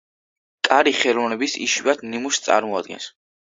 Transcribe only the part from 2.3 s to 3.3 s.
წარმოადგენს.